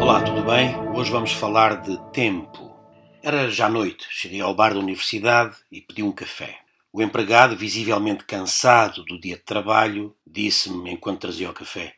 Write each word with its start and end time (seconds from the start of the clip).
Olá, 0.00 0.22
tudo 0.22 0.42
bem? 0.44 0.76
Hoje 0.94 1.10
vamos 1.10 1.32
falar 1.32 1.82
de 1.82 1.96
tempo. 2.12 2.74
Era 3.22 3.50
já 3.50 3.68
noite, 3.68 4.06
cheguei 4.10 4.40
ao 4.40 4.54
bar 4.54 4.74
da 4.74 4.80
universidade 4.80 5.56
e 5.72 5.80
pedi 5.80 6.02
um 6.02 6.12
café. 6.12 6.58
O 6.92 7.02
empregado, 7.02 7.56
visivelmente 7.56 8.24
cansado 8.24 9.02
do 9.04 9.18
dia 9.18 9.36
de 9.36 9.42
trabalho, 9.42 10.14
disse-me 10.24 10.92
enquanto 10.92 11.22
trazia 11.22 11.50
o 11.50 11.54
café: 11.54 11.94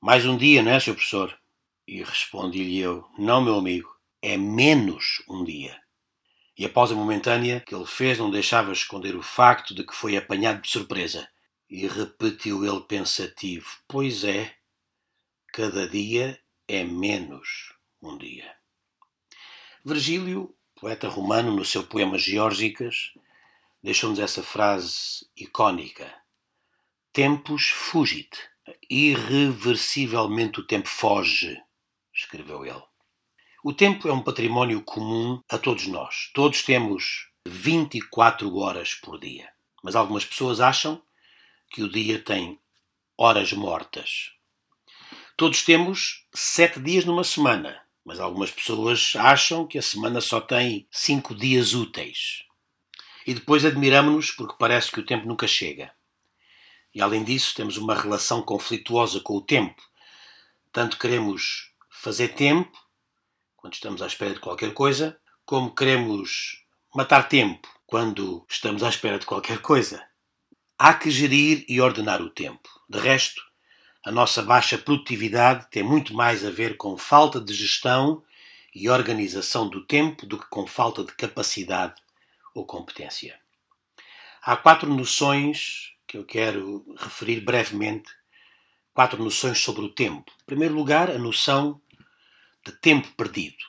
Mais 0.00 0.26
um 0.26 0.36
dia, 0.36 0.62
não 0.62 0.72
é, 0.72 0.78
Sr. 0.80 0.92
Professor? 0.92 1.38
E 1.86 2.02
respondi-lhe 2.02 2.78
eu: 2.78 3.06
Não, 3.16 3.40
meu 3.40 3.56
amigo, 3.56 3.88
é 4.20 4.36
menos 4.36 5.22
um 5.28 5.44
dia. 5.44 5.85
E 6.58 6.64
a 6.64 6.70
pausa 6.70 6.94
momentânea 6.94 7.60
que 7.60 7.74
ele 7.74 7.84
fez 7.84 8.18
não 8.18 8.30
deixava 8.30 8.72
esconder 8.72 9.14
o 9.14 9.22
facto 9.22 9.74
de 9.74 9.84
que 9.84 9.94
foi 9.94 10.16
apanhado 10.16 10.62
de 10.62 10.70
surpresa. 10.70 11.28
E 11.68 11.86
repetiu 11.86 12.64
ele 12.64 12.80
pensativo: 12.80 13.68
Pois 13.86 14.24
é, 14.24 14.54
cada 15.52 15.86
dia 15.88 16.40
é 16.66 16.82
menos 16.82 17.74
um 18.00 18.16
dia. 18.16 18.54
Virgílio, 19.84 20.54
poeta 20.80 21.08
romano, 21.08 21.54
no 21.54 21.64
seu 21.64 21.84
poema 21.84 22.16
Geórgicas, 22.16 23.12
deixou-nos 23.82 24.18
essa 24.18 24.42
frase 24.42 25.28
icónica: 25.36 26.12
Tempus 27.12 27.68
fugit. 27.68 28.30
Irreversivelmente 28.90 30.58
o 30.58 30.66
tempo 30.66 30.88
foge, 30.88 31.62
escreveu 32.12 32.64
ele. 32.64 32.82
O 33.68 33.72
tempo 33.72 34.06
é 34.06 34.12
um 34.12 34.22
património 34.22 34.80
comum 34.80 35.42
a 35.50 35.58
todos 35.58 35.88
nós. 35.88 36.30
Todos 36.32 36.62
temos 36.62 37.26
24 37.44 38.56
horas 38.58 38.94
por 38.94 39.18
dia. 39.18 39.48
Mas 39.82 39.96
algumas 39.96 40.24
pessoas 40.24 40.60
acham 40.60 41.02
que 41.72 41.82
o 41.82 41.90
dia 41.90 42.22
tem 42.22 42.60
horas 43.18 43.52
mortas. 43.52 44.30
Todos 45.36 45.64
temos 45.64 46.28
sete 46.32 46.78
dias 46.78 47.04
numa 47.04 47.24
semana, 47.24 47.82
mas 48.04 48.20
algumas 48.20 48.52
pessoas 48.52 49.14
acham 49.16 49.66
que 49.66 49.78
a 49.78 49.82
semana 49.82 50.20
só 50.20 50.40
tem 50.40 50.86
cinco 50.88 51.34
dias 51.34 51.74
úteis. 51.74 52.44
E 53.26 53.34
depois 53.34 53.64
admiramos-nos 53.64 54.30
porque 54.30 54.54
parece 54.56 54.92
que 54.92 55.00
o 55.00 55.04
tempo 55.04 55.26
nunca 55.26 55.48
chega. 55.48 55.92
E 56.94 57.02
além 57.02 57.24
disso, 57.24 57.52
temos 57.56 57.76
uma 57.76 58.00
relação 58.00 58.42
conflituosa 58.42 59.18
com 59.18 59.34
o 59.34 59.42
tempo. 59.42 59.82
Tanto 60.70 61.00
queremos 61.00 61.72
fazer 61.90 62.28
tempo, 62.28 62.85
quando 63.66 63.74
estamos 63.74 64.00
à 64.00 64.06
espera 64.06 64.32
de 64.32 64.38
qualquer 64.38 64.72
coisa, 64.72 65.18
como 65.44 65.74
queremos 65.74 66.64
matar 66.94 67.28
tempo 67.28 67.68
quando 67.84 68.46
estamos 68.48 68.84
à 68.84 68.88
espera 68.88 69.18
de 69.18 69.26
qualquer 69.26 69.58
coisa. 69.58 70.06
Há 70.78 70.94
que 70.94 71.10
gerir 71.10 71.64
e 71.68 71.80
ordenar 71.80 72.22
o 72.22 72.30
tempo. 72.30 72.68
De 72.88 73.00
resto, 73.00 73.42
a 74.04 74.12
nossa 74.12 74.40
baixa 74.40 74.78
produtividade 74.78 75.66
tem 75.68 75.82
muito 75.82 76.14
mais 76.14 76.44
a 76.44 76.50
ver 76.50 76.76
com 76.76 76.96
falta 76.96 77.40
de 77.40 77.52
gestão 77.52 78.22
e 78.72 78.88
organização 78.88 79.68
do 79.68 79.84
tempo 79.84 80.26
do 80.26 80.38
que 80.38 80.48
com 80.48 80.64
falta 80.64 81.02
de 81.02 81.12
capacidade 81.16 82.00
ou 82.54 82.64
competência. 82.64 83.36
Há 84.42 84.56
quatro 84.56 84.88
noções 84.94 85.92
que 86.06 86.16
eu 86.16 86.24
quero 86.24 86.86
referir 86.96 87.40
brevemente, 87.40 88.12
quatro 88.94 89.20
noções 89.20 89.58
sobre 89.58 89.84
o 89.84 89.92
tempo. 89.92 90.30
Em 90.42 90.46
primeiro 90.46 90.74
lugar, 90.74 91.10
a 91.10 91.18
noção 91.18 91.80
de 92.66 92.72
tempo 92.72 93.08
perdido. 93.16 93.64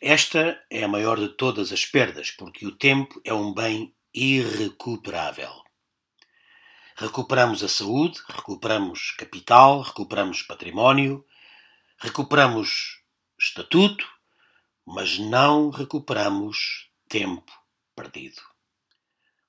Esta 0.00 0.58
é 0.70 0.84
a 0.84 0.88
maior 0.88 1.20
de 1.20 1.28
todas 1.28 1.70
as 1.70 1.84
perdas, 1.84 2.30
porque 2.30 2.66
o 2.66 2.74
tempo 2.74 3.20
é 3.22 3.34
um 3.34 3.52
bem 3.52 3.94
irrecuperável. 4.14 5.52
Recuperamos 6.96 7.62
a 7.62 7.68
saúde, 7.68 8.18
recuperamos 8.26 9.10
capital, 9.18 9.82
recuperamos 9.82 10.40
património, 10.40 11.26
recuperamos 11.98 13.02
estatuto, 13.38 14.08
mas 14.86 15.18
não 15.18 15.68
recuperamos 15.68 16.90
tempo 17.10 17.52
perdido. 17.94 18.40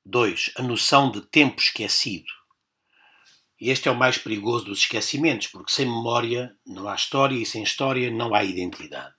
2. 0.06 0.52
A 0.58 0.62
noção 0.62 1.09
de 1.09 1.22
tempo 1.22 1.62
esquecido. 1.62 2.28
Este 3.59 3.90
é 3.90 3.91
o 3.91 3.97
mais 3.97 4.18
perigoso 4.18 4.66
dos 4.66 4.79
esquecimentos, 4.79 5.47
porque 5.47 5.72
sem 5.72 5.85
memória 5.85 6.56
não 6.66 6.88
há 6.88 6.94
história 6.94 7.35
e 7.35 7.45
sem 7.45 7.63
história 7.63 8.12
não 8.12 8.35
há 8.35 8.44
identidade. 8.44 9.16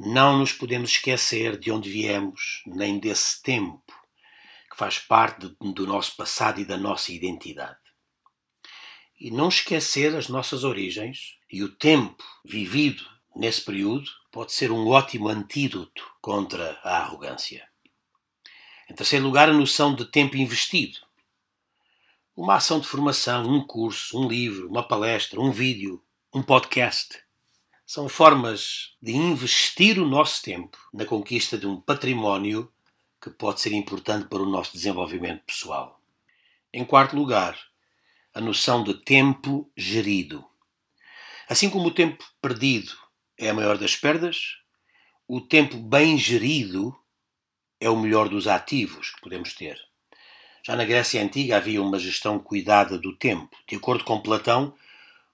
Não 0.00 0.38
nos 0.38 0.52
podemos 0.52 0.90
esquecer 0.90 1.58
de 1.58 1.70
onde 1.70 1.90
viemos, 1.90 2.62
nem 2.66 2.98
desse 2.98 3.42
tempo 3.42 3.92
que 4.70 4.76
faz 4.76 4.98
parte 4.98 5.54
do 5.60 5.86
nosso 5.86 6.16
passado 6.16 6.60
e 6.60 6.64
da 6.64 6.76
nossa 6.76 7.12
identidade. 7.12 7.78
E 9.18 9.30
não 9.30 9.48
esquecer 9.48 10.14
as 10.14 10.28
nossas 10.28 10.64
origens 10.64 11.38
e 11.50 11.62
o 11.62 11.70
tempo 11.70 12.22
vivido 12.44 13.04
nesse 13.34 13.62
período 13.62 14.10
pode 14.30 14.52
ser 14.52 14.70
um 14.70 14.86
ótimo 14.88 15.28
antídoto 15.28 16.06
contra 16.20 16.78
a 16.82 16.98
arrogância. 16.98 17.66
Em 18.88 18.94
terceiro 18.94 19.24
lugar, 19.24 19.48
a 19.48 19.52
noção 19.52 19.94
de 19.94 20.04
tempo 20.04 20.36
investido. 20.36 21.05
Uma 22.36 22.56
ação 22.56 22.78
de 22.78 22.86
formação, 22.86 23.48
um 23.48 23.66
curso, 23.66 24.20
um 24.20 24.28
livro, 24.28 24.68
uma 24.68 24.86
palestra, 24.86 25.40
um 25.40 25.50
vídeo, 25.50 26.04
um 26.34 26.42
podcast. 26.42 27.18
São 27.86 28.10
formas 28.10 28.94
de 29.00 29.12
investir 29.12 29.98
o 29.98 30.06
nosso 30.06 30.42
tempo 30.42 30.76
na 30.92 31.06
conquista 31.06 31.56
de 31.56 31.66
um 31.66 31.80
património 31.80 32.70
que 33.22 33.30
pode 33.30 33.62
ser 33.62 33.72
importante 33.72 34.28
para 34.28 34.42
o 34.42 34.50
nosso 34.50 34.74
desenvolvimento 34.74 35.44
pessoal. 35.46 35.98
Em 36.70 36.84
quarto 36.84 37.16
lugar, 37.16 37.58
a 38.34 38.40
noção 38.42 38.84
de 38.84 38.92
tempo 38.92 39.72
gerido. 39.74 40.44
Assim 41.48 41.70
como 41.70 41.88
o 41.88 41.94
tempo 41.94 42.22
perdido 42.42 42.92
é 43.38 43.48
a 43.48 43.54
maior 43.54 43.78
das 43.78 43.96
perdas, 43.96 44.58
o 45.26 45.40
tempo 45.40 45.78
bem 45.78 46.18
gerido 46.18 46.94
é 47.80 47.88
o 47.88 47.96
melhor 47.96 48.28
dos 48.28 48.46
ativos 48.46 49.08
que 49.14 49.22
podemos 49.22 49.54
ter. 49.54 49.80
Já 50.66 50.74
na 50.74 50.84
Grécia 50.84 51.22
Antiga 51.22 51.58
havia 51.58 51.80
uma 51.80 51.96
gestão 51.96 52.40
cuidada 52.40 52.98
do 52.98 53.14
tempo. 53.14 53.56
De 53.68 53.76
acordo 53.76 54.02
com 54.02 54.20
Platão, 54.20 54.74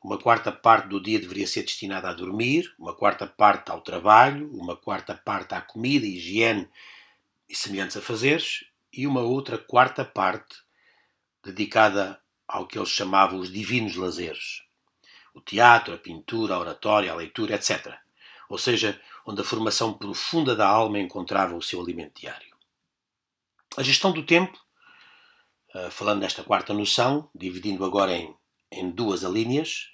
uma 0.04 0.18
quarta 0.18 0.52
parte 0.52 0.88
do 0.88 1.02
dia 1.02 1.18
deveria 1.18 1.46
ser 1.46 1.62
destinada 1.62 2.10
a 2.10 2.12
dormir, 2.12 2.70
uma 2.78 2.94
quarta 2.94 3.26
parte 3.26 3.70
ao 3.70 3.80
trabalho, 3.80 4.50
uma 4.52 4.76
quarta 4.76 5.14
parte 5.14 5.54
à 5.54 5.62
comida, 5.62 6.04
higiene 6.04 6.68
e 7.48 7.56
semelhantes 7.56 7.96
afazeres, 7.96 8.64
e 8.92 9.06
uma 9.06 9.22
outra 9.22 9.56
quarta 9.56 10.04
parte 10.04 10.56
dedicada 11.42 12.20
ao 12.46 12.66
que 12.66 12.78
eles 12.78 12.90
chamavam 12.90 13.38
os 13.38 13.50
divinos 13.50 13.96
lazeres. 13.96 14.62
O 15.32 15.40
teatro, 15.40 15.94
a 15.94 15.96
pintura, 15.96 16.56
a 16.56 16.58
oratória, 16.58 17.10
a 17.10 17.14
leitura, 17.14 17.54
etc 17.54 18.02
ou 18.50 18.58
seja, 18.58 19.00
onde 19.24 19.40
a 19.40 19.44
formação 19.44 19.94
profunda 19.94 20.54
da 20.54 20.68
alma 20.68 20.98
encontrava 20.98 21.56
o 21.56 21.62
seu 21.62 21.80
alimento 21.80 22.20
diário. 22.20 22.54
A 23.78 23.82
gestão 23.82 24.12
do 24.12 24.26
tempo, 24.26 24.62
falando 25.90 26.20
nesta 26.20 26.42
quarta 26.42 26.72
noção, 26.74 27.28
dividindo 27.34 27.84
agora 27.84 28.12
em, 28.12 28.34
em 28.70 28.90
duas 28.90 29.24
alíneas, 29.24 29.88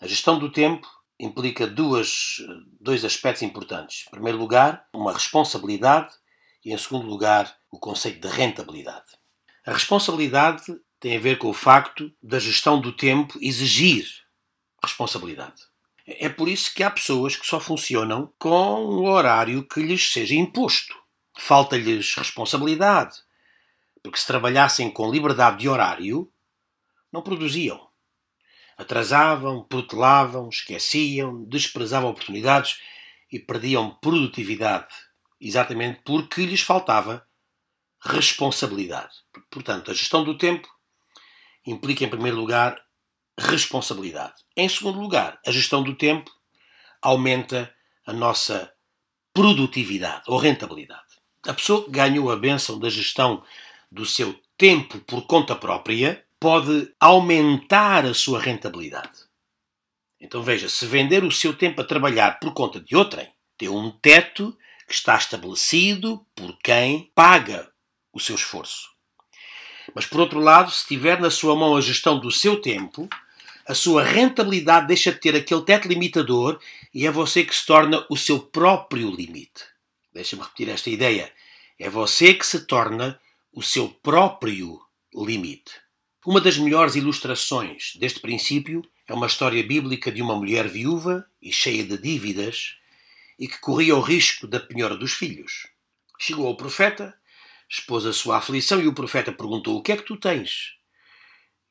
a 0.00 0.06
gestão 0.06 0.38
do 0.38 0.50
tempo 0.50 0.86
implica 1.18 1.66
duas, 1.66 2.36
dois 2.80 3.04
aspectos 3.04 3.42
importantes. 3.42 4.06
Em 4.08 4.10
primeiro 4.10 4.38
lugar, 4.38 4.86
uma 4.94 5.12
responsabilidade 5.12 6.14
e, 6.64 6.72
em 6.72 6.78
segundo 6.78 7.06
lugar, 7.06 7.54
o 7.70 7.78
conceito 7.78 8.26
de 8.26 8.34
rentabilidade. 8.34 9.06
A 9.66 9.72
responsabilidade 9.72 10.64
tem 10.98 11.16
a 11.16 11.20
ver 11.20 11.38
com 11.38 11.48
o 11.48 11.54
facto 11.54 12.10
da 12.22 12.38
gestão 12.38 12.80
do 12.80 12.92
tempo 12.92 13.38
exigir 13.40 14.06
responsabilidade. 14.82 15.62
É 16.06 16.28
por 16.28 16.48
isso 16.48 16.74
que 16.74 16.82
há 16.82 16.90
pessoas 16.90 17.36
que 17.36 17.46
só 17.46 17.60
funcionam 17.60 18.32
com 18.38 18.84
um 18.84 19.04
horário 19.04 19.66
que 19.66 19.80
lhes 19.80 20.12
seja 20.12 20.34
imposto. 20.34 20.94
Falta-lhes 21.38 22.14
responsabilidade, 22.16 23.16
porque 24.02 24.18
se 24.18 24.26
trabalhassem 24.26 24.90
com 24.90 25.10
liberdade 25.10 25.58
de 25.58 25.68
horário, 25.68 26.32
não 27.12 27.22
produziam. 27.22 27.88
Atrasavam, 28.76 29.62
protelavam, 29.64 30.48
esqueciam, 30.48 31.44
desprezavam 31.44 32.10
oportunidades 32.10 32.80
e 33.30 33.38
perdiam 33.38 33.90
produtividade, 34.00 34.88
exatamente 35.40 36.00
porque 36.04 36.46
lhes 36.46 36.62
faltava 36.62 37.26
responsabilidade. 38.02 39.14
Portanto, 39.50 39.90
a 39.90 39.94
gestão 39.94 40.24
do 40.24 40.36
tempo 40.36 40.68
implica, 41.66 42.04
em 42.04 42.08
primeiro 42.08 42.38
lugar, 42.38 42.82
responsabilidade. 43.38 44.34
Em 44.56 44.68
segundo 44.68 44.98
lugar, 44.98 45.38
a 45.46 45.50
gestão 45.50 45.82
do 45.82 45.94
tempo 45.94 46.30
aumenta 47.02 47.74
a 48.06 48.12
nossa 48.12 48.72
produtividade 49.32 50.24
ou 50.26 50.38
rentabilidade. 50.38 51.02
A 51.46 51.54
pessoa 51.54 51.84
que 51.84 51.90
ganhou 51.90 52.30
a 52.30 52.36
benção 52.36 52.78
da 52.78 52.90
gestão 52.90 53.42
do 53.90 54.06
seu 54.06 54.38
tempo 54.56 54.98
por 55.00 55.26
conta 55.26 55.56
própria 55.56 56.24
pode 56.38 56.92
aumentar 56.98 58.06
a 58.06 58.14
sua 58.14 58.40
rentabilidade. 58.40 59.28
Então 60.20 60.42
veja, 60.42 60.68
se 60.68 60.86
vender 60.86 61.24
o 61.24 61.32
seu 61.32 61.54
tempo 61.54 61.80
a 61.80 61.84
trabalhar 61.84 62.38
por 62.38 62.52
conta 62.52 62.80
de 62.80 62.94
outrem, 62.94 63.28
tem 63.56 63.68
um 63.68 63.90
teto 63.90 64.56
que 64.86 64.94
está 64.94 65.16
estabelecido 65.16 66.24
por 66.34 66.56
quem 66.58 67.10
paga 67.14 67.70
o 68.12 68.18
seu 68.18 68.34
esforço. 68.34 68.90
Mas, 69.94 70.06
por 70.06 70.20
outro 70.20 70.38
lado, 70.38 70.70
se 70.70 70.86
tiver 70.86 71.20
na 71.20 71.30
sua 71.30 71.54
mão 71.54 71.76
a 71.76 71.80
gestão 71.80 72.18
do 72.18 72.30
seu 72.30 72.60
tempo, 72.60 73.08
a 73.66 73.74
sua 73.74 74.02
rentabilidade 74.02 74.86
deixa 74.86 75.12
de 75.12 75.18
ter 75.18 75.36
aquele 75.36 75.62
teto 75.62 75.88
limitador 75.88 76.58
e 76.92 77.06
é 77.06 77.10
você 77.10 77.44
que 77.44 77.54
se 77.54 77.66
torna 77.66 78.04
o 78.08 78.16
seu 78.16 78.38
próprio 78.40 79.10
limite. 79.10 79.64
Deixa-me 80.12 80.42
repetir 80.42 80.68
esta 80.68 80.90
ideia. 80.90 81.32
É 81.78 81.88
você 81.88 82.34
que 82.34 82.46
se 82.46 82.66
torna 82.66 83.19
o 83.52 83.62
seu 83.62 83.88
próprio 83.88 84.80
limite. 85.14 85.72
Uma 86.24 86.40
das 86.40 86.56
melhores 86.56 86.94
ilustrações 86.94 87.94
deste 87.96 88.20
princípio 88.20 88.82
é 89.08 89.14
uma 89.14 89.26
história 89.26 89.62
bíblica 89.62 90.12
de 90.12 90.22
uma 90.22 90.36
mulher 90.36 90.68
viúva 90.68 91.26
e 91.42 91.52
cheia 91.52 91.84
de 91.84 91.98
dívidas 91.98 92.76
e 93.38 93.48
que 93.48 93.58
corria 93.58 93.96
o 93.96 94.00
risco 94.00 94.46
da 94.46 94.60
penhora 94.60 94.96
dos 94.96 95.12
filhos. 95.12 95.66
Chegou 96.18 96.46
ao 96.46 96.56
profeta, 96.56 97.18
expôs 97.68 98.06
a 98.06 98.12
sua 98.12 98.36
aflição 98.36 98.80
e 98.80 98.86
o 98.86 98.94
profeta 98.94 99.32
perguntou: 99.32 99.78
O 99.78 99.82
que 99.82 99.92
é 99.92 99.96
que 99.96 100.04
tu 100.04 100.16
tens? 100.16 100.76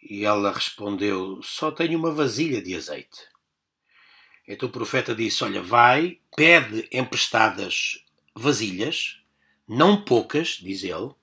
E 0.01 0.25
ela 0.25 0.51
respondeu: 0.51 1.41
Só 1.43 1.71
tenho 1.71 1.97
uma 1.97 2.11
vasilha 2.11 2.61
de 2.61 2.75
azeite. 2.75 3.19
Então 4.47 4.67
o 4.67 4.71
profeta 4.71 5.15
disse: 5.15 5.43
Olha, 5.43 5.61
vai, 5.61 6.19
pede 6.35 6.89
emprestadas 6.91 8.03
vasilhas, 8.35 9.21
não 9.67 10.03
poucas, 10.03 10.57
diz 10.59 10.83
ele, 10.83 11.13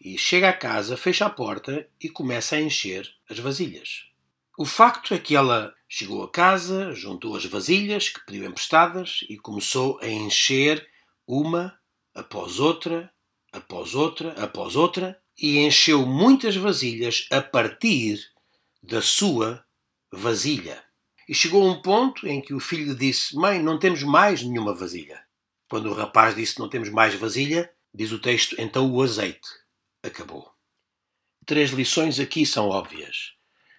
e 0.00 0.16
chega 0.16 0.48
à 0.48 0.52
casa, 0.52 0.96
fecha 0.96 1.26
a 1.26 1.30
porta 1.30 1.86
e 2.00 2.08
começa 2.08 2.56
a 2.56 2.60
encher 2.60 3.06
as 3.28 3.38
vasilhas. 3.38 4.06
O 4.56 4.64
facto 4.64 5.12
é 5.12 5.18
que 5.18 5.36
ela 5.36 5.74
chegou 5.88 6.22
a 6.22 6.30
casa, 6.30 6.94
juntou 6.94 7.36
as 7.36 7.44
vasilhas 7.44 8.08
que 8.08 8.24
pediu 8.24 8.46
emprestadas 8.46 9.24
e 9.28 9.36
começou 9.36 9.98
a 10.00 10.08
encher 10.08 10.88
uma 11.26 11.78
após 12.14 12.58
outra, 12.58 13.12
após 13.52 13.94
outra, 13.94 14.32
após 14.42 14.74
outra, 14.74 15.20
e 15.38 15.58
encheu 15.58 16.06
muitas 16.06 16.56
vasilhas 16.56 17.26
a 17.30 17.40
partir 17.40 18.20
da 18.82 19.02
sua 19.02 19.64
vasilha. 20.10 20.82
E 21.28 21.34
chegou 21.34 21.62
a 21.62 21.72
um 21.72 21.80
ponto 21.80 22.26
em 22.26 22.40
que 22.40 22.52
o 22.52 22.60
filho 22.60 22.94
disse: 22.94 23.36
Mãe, 23.36 23.62
não 23.62 23.78
temos 23.78 24.02
mais 24.02 24.42
nenhuma 24.42 24.74
vasilha. 24.74 25.22
Quando 25.68 25.88
o 25.88 25.94
rapaz 25.94 26.34
disse: 26.34 26.58
Não 26.58 26.68
temos 26.68 26.90
mais 26.90 27.14
vasilha, 27.14 27.70
diz 27.94 28.12
o 28.12 28.18
texto: 28.18 28.56
Então 28.58 28.90
o 28.90 29.02
azeite 29.02 29.59
acabou. 30.02 30.52
Três 31.46 31.70
lições 31.70 32.20
aqui 32.20 32.46
são 32.46 32.68
óbvias. 32.68 33.32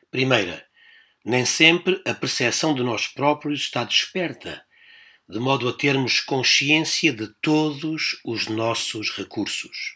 Primeira, 0.10 0.66
nem 1.24 1.46
sempre 1.46 2.02
a 2.06 2.14
percepção 2.14 2.74
de 2.74 2.84
nós 2.84 3.08
próprios 3.08 3.62
está 3.62 3.84
desperta, 3.84 4.66
de 5.30 5.40
modo 5.40 5.70
a 5.70 5.74
termos 5.74 6.20
consciência 6.20 7.14
de 7.14 7.28
todos 7.42 8.20
os 8.26 8.48
nossos 8.48 9.12
recursos. 9.12 9.96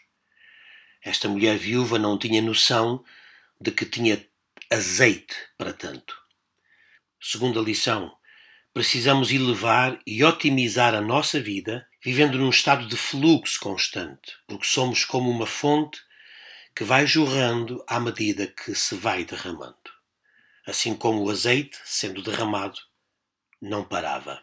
Esta 1.02 1.28
mulher 1.28 1.58
viúva 1.58 1.98
não 1.98 2.18
tinha 2.18 2.40
noção 2.40 3.04
de 3.60 3.70
que 3.70 3.84
tinha 3.84 4.26
azeite 4.70 5.34
para 5.58 5.72
tanto. 5.72 6.16
Segunda 7.20 7.60
lição: 7.60 8.16
precisamos 8.72 9.30
elevar 9.30 9.98
e 10.06 10.24
otimizar 10.24 10.94
a 10.94 11.00
nossa 11.00 11.40
vida 11.40 11.86
vivendo 12.02 12.38
num 12.38 12.50
estado 12.50 12.86
de 12.86 12.96
fluxo 12.96 13.58
constante, 13.58 14.32
porque 14.46 14.66
somos 14.66 15.04
como 15.04 15.28
uma 15.28 15.46
fonte 15.46 15.98
que 16.76 16.84
vai 16.84 17.06
jorrando 17.06 17.82
à 17.88 17.98
medida 17.98 18.46
que 18.46 18.74
se 18.74 18.94
vai 18.94 19.24
derramando. 19.24 19.74
Assim 20.66 20.94
como 20.94 21.24
o 21.24 21.30
azeite, 21.30 21.78
sendo 21.86 22.22
derramado, 22.22 22.78
não 23.62 23.82
parava. 23.82 24.42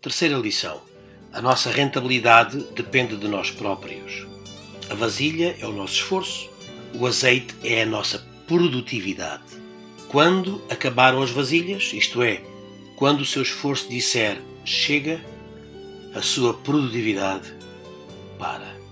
Terceira 0.00 0.38
lição: 0.38 0.80
a 1.32 1.42
nossa 1.42 1.72
rentabilidade 1.72 2.58
depende 2.74 3.16
de 3.16 3.26
nós 3.26 3.50
próprios. 3.50 4.24
A 4.88 4.94
vasilha 4.94 5.56
é 5.58 5.66
o 5.66 5.72
nosso 5.72 5.94
esforço, 5.94 6.48
o 6.94 7.04
azeite 7.04 7.52
é 7.64 7.82
a 7.82 7.86
nossa 7.86 8.20
produtividade. 8.46 9.60
Quando 10.08 10.64
acabaram 10.70 11.20
as 11.20 11.30
vasilhas, 11.30 11.92
isto 11.92 12.22
é, 12.22 12.44
quando 12.94 13.22
o 13.22 13.26
seu 13.26 13.42
esforço 13.42 13.88
disser 13.88 14.40
chega, 14.64 15.20
a 16.14 16.22
sua 16.22 16.54
produtividade 16.54 17.52
para. 18.38 18.83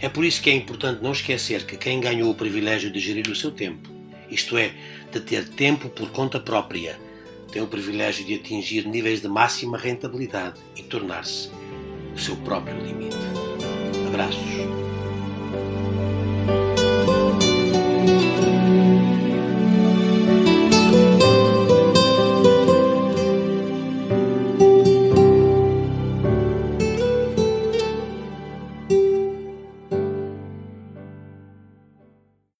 É 0.00 0.08
por 0.08 0.24
isso 0.24 0.42
que 0.42 0.50
é 0.50 0.54
importante 0.54 1.02
não 1.02 1.12
esquecer 1.12 1.64
que 1.64 1.76
quem 1.76 2.00
ganhou 2.00 2.30
o 2.30 2.34
privilégio 2.34 2.90
de 2.90 2.98
gerir 2.98 3.28
o 3.28 3.36
seu 3.36 3.50
tempo, 3.50 3.88
isto 4.30 4.56
é, 4.56 4.72
de 5.12 5.20
ter 5.20 5.48
tempo 5.48 5.88
por 5.88 6.10
conta 6.10 6.40
própria, 6.40 6.98
tem 7.52 7.62
o 7.62 7.66
privilégio 7.66 8.24
de 8.24 8.34
atingir 8.34 8.86
níveis 8.86 9.20
de 9.20 9.28
máxima 9.28 9.78
rentabilidade 9.78 10.60
e 10.76 10.82
tornar-se 10.82 11.50
o 12.14 12.18
seu 12.18 12.36
próprio 12.36 12.76
limite. 12.78 13.16
Abraços. 14.08 14.85